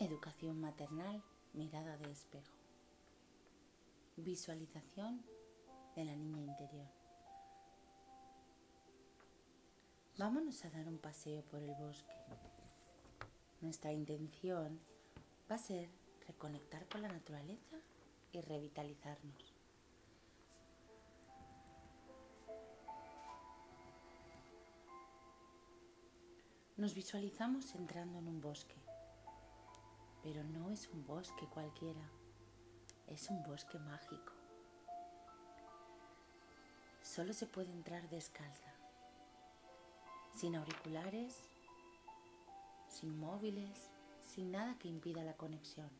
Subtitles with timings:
[0.00, 1.22] Educación maternal,
[1.52, 2.56] mirada de espejo.
[4.16, 5.22] Visualización
[5.94, 6.88] de la niña interior.
[10.16, 12.14] Vámonos a dar un paseo por el bosque.
[13.60, 14.80] Nuestra intención
[15.50, 15.90] va a ser
[16.26, 17.76] reconectar con la naturaleza
[18.32, 19.54] y revitalizarnos.
[26.78, 28.89] Nos visualizamos entrando en un bosque
[30.22, 32.10] pero no es un bosque cualquiera,
[33.06, 34.32] es un bosque mágico.
[37.02, 38.72] Solo se puede entrar descalza,
[40.34, 41.48] sin auriculares,
[42.88, 45.90] sin móviles, sin nada que impida la conexión.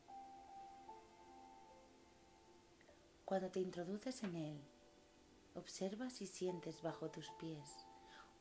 [3.25, 4.61] Cuando te introduces en él,
[5.55, 7.85] observas y sientes bajo tus pies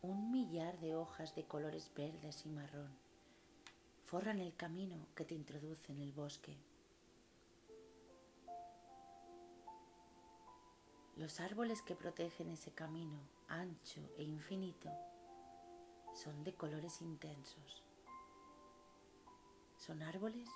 [0.02, 3.09] un millar de hojas de colores verdes y marrón
[4.10, 6.58] forran el camino que te introduce en el bosque.
[11.14, 14.90] Los árboles que protegen ese camino ancho e infinito
[16.12, 17.84] son de colores intensos.
[19.76, 20.50] Son árboles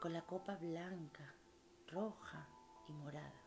[0.00, 1.34] con la copa blanca,
[1.88, 2.46] roja
[2.86, 3.42] y morada.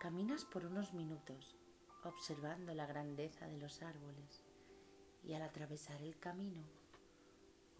[0.00, 1.54] Caminas por unos minutos
[2.02, 4.42] observando la grandeza de los árboles
[5.24, 6.62] y al atravesar el camino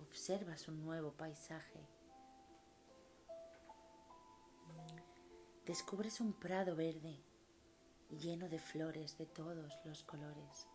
[0.01, 1.89] observas un nuevo paisaje.
[5.67, 7.23] Descubres un prado verde
[8.11, 10.67] lleno de flores de todos los colores.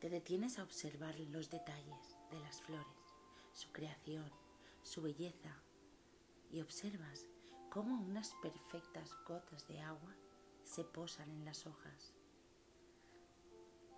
[0.00, 2.86] Te detienes a observar los detalles de las flores,
[3.52, 4.30] su creación,
[4.82, 5.54] su belleza
[6.50, 7.26] y observas
[7.70, 10.14] cómo unas perfectas gotas de agua
[10.64, 12.14] se posan en las hojas.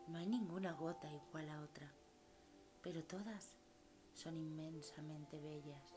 [0.07, 1.91] No hay ninguna gota igual a otra,
[2.81, 3.57] pero todas
[4.15, 5.95] son inmensamente bellas.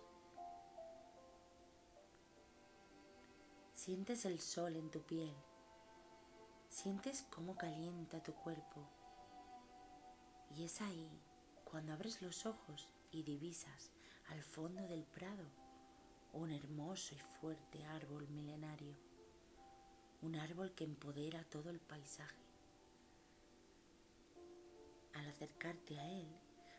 [3.76, 5.36] Sientes el sol en tu piel,
[6.70, 8.90] sientes cómo calienta tu cuerpo
[10.56, 11.10] y es ahí
[11.64, 13.92] cuando abres los ojos y divisas
[14.30, 15.46] al fondo del prado
[16.34, 18.96] un hermoso y fuerte árbol milenario,
[20.22, 22.49] un árbol que empodera todo el paisaje
[25.14, 26.28] al acercarte a Él,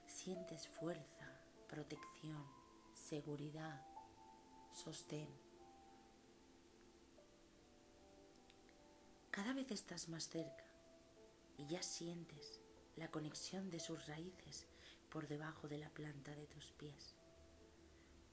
[0.07, 1.27] sientes fuerza,
[1.69, 2.45] protección,
[2.93, 3.85] seguridad,
[4.73, 5.29] sostén.
[9.31, 10.65] Cada vez estás más cerca
[11.57, 12.61] y ya sientes
[12.97, 14.67] la conexión de sus raíces
[15.09, 17.15] por debajo de la planta de tus pies.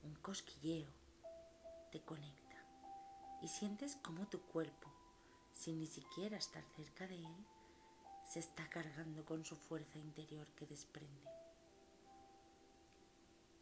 [0.04, 0.92] Un cosquilleo
[1.92, 2.48] te conecta
[3.42, 4.92] y sientes como tu cuerpo,
[5.54, 7.48] sin ni siquiera estar cerca de él,
[8.28, 11.32] se está cargando con su fuerza interior que desprende.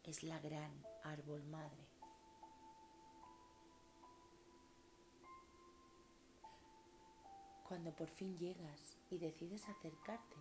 [0.02, 0.72] Es la gran
[1.04, 1.86] árbol madre.
[7.68, 10.36] Cuando por fin llegas y decides acercarte,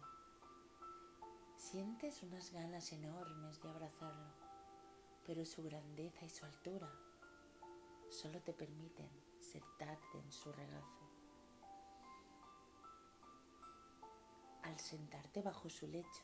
[1.55, 4.33] sientes unas ganas enormes de abrazarlo,
[5.25, 6.91] pero su grandeza y su altura
[8.09, 9.09] solo te permiten
[9.39, 11.04] sentarte en su regazo.
[14.85, 16.21] Sentarte bajo su lecho,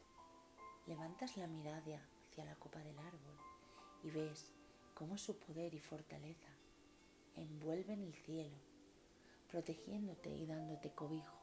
[0.86, 3.38] levantas la mirada hacia la copa del árbol
[4.04, 4.54] y ves
[4.94, 6.50] cómo su poder y fortaleza
[7.36, 8.56] envuelven el cielo,
[9.50, 11.40] protegiéndote y dándote cobijo.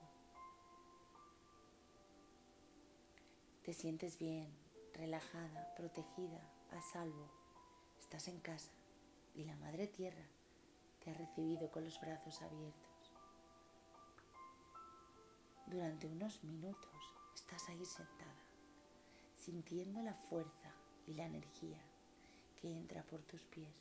[3.64, 4.48] Te sientes bien,
[4.94, 6.40] relajada, protegida,
[6.70, 7.28] a salvo.
[7.98, 8.70] Estás en casa
[9.34, 10.24] y la Madre Tierra
[11.00, 12.97] te ha recibido con los brazos abiertos.
[15.70, 18.42] Durante unos minutos estás ahí sentada,
[19.36, 20.72] sintiendo la fuerza
[21.06, 21.78] y la energía
[22.58, 23.74] que entra por tus pies.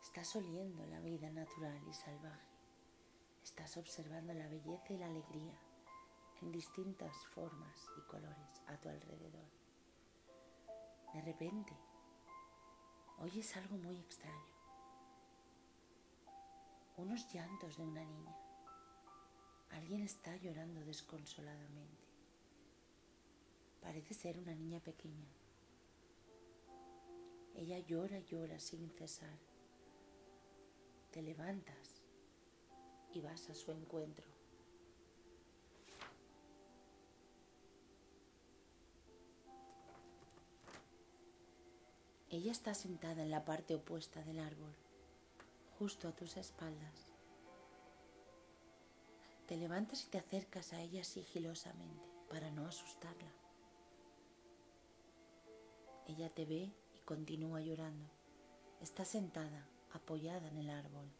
[0.00, 2.48] Estás oliendo la vida natural y salvaje.
[3.44, 5.58] Estás observando la belleza y la alegría
[6.40, 9.50] en distintas formas y colores a tu alrededor.
[11.12, 11.76] De repente,
[13.18, 14.54] oyes algo muy extraño.
[16.96, 18.49] Unos llantos de una niña.
[19.70, 22.04] Alguien está llorando desconsoladamente.
[23.80, 25.28] Parece ser una niña pequeña.
[27.56, 29.38] Ella llora y llora sin cesar.
[31.10, 32.02] Te levantas
[33.12, 34.26] y vas a su encuentro.
[42.30, 44.72] Ella está sentada en la parte opuesta del árbol,
[45.78, 47.09] justo a tus espaldas.
[49.50, 53.32] Te levantas y te acercas a ella sigilosamente para no asustarla.
[56.06, 58.08] Ella te ve y continúa llorando.
[58.80, 61.10] Está sentada, apoyada en el árbol,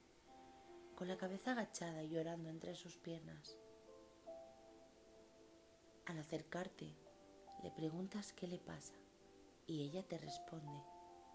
[0.94, 3.56] con la cabeza agachada y llorando entre sus piernas.
[6.06, 6.94] Al acercarte,
[7.64, 8.94] le preguntas qué le pasa
[9.66, 10.80] y ella te responde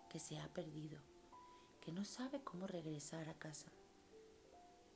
[0.10, 1.02] que se ha perdido,
[1.82, 3.68] que no sabe cómo regresar a casa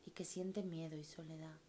[0.05, 1.59] y que siente miedo y soledad.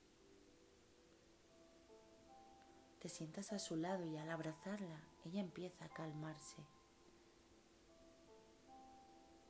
[3.00, 6.62] Te sientas a su lado y al abrazarla ella empieza a calmarse.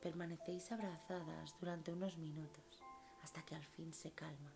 [0.01, 2.81] Permanecéis abrazadas durante unos minutos
[3.21, 4.53] hasta que al fin se calma.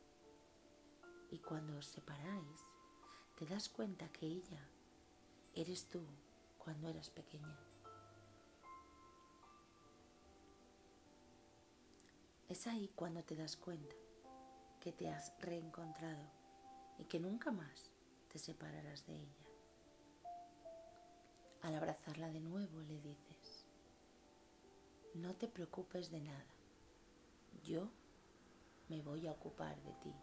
[1.29, 2.63] Y cuando os separáis,
[3.37, 4.65] te das cuenta que ella
[5.53, 6.01] eres tú
[6.57, 7.59] cuando eras pequeña.
[12.47, 13.95] Es ahí cuando te das cuenta
[14.79, 16.31] que te has reencontrado
[16.97, 17.91] y que nunca más
[18.35, 19.45] te separarás de ella.
[21.61, 23.65] Al abrazarla de nuevo le dices,
[25.13, 26.53] no te preocupes de nada,
[27.63, 27.87] yo
[28.89, 30.13] me voy a ocupar de ti.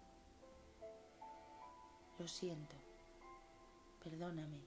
[2.19, 2.76] Lo siento,
[4.05, 4.61] perdóname,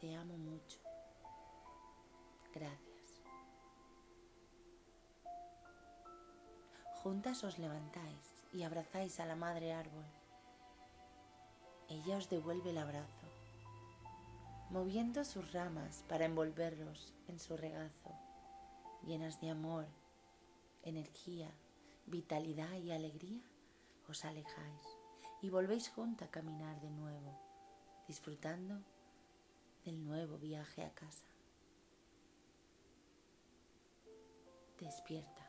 [0.00, 0.78] te amo mucho.
[2.54, 3.20] Gracias.
[7.02, 10.06] Juntas os levantáis y abrazáis a la madre árbol.
[11.88, 13.26] Ella os devuelve el abrazo,
[14.70, 18.10] moviendo sus ramas para envolverlos en su regazo,
[19.06, 19.86] llenas de amor,
[20.82, 21.50] energía,
[22.06, 23.42] vitalidad y alegría,
[24.08, 24.82] os alejáis
[25.42, 27.38] y volvéis juntas a caminar de nuevo,
[28.08, 28.80] disfrutando
[29.84, 31.24] del nuevo viaje a casa.
[34.80, 35.45] Despierta.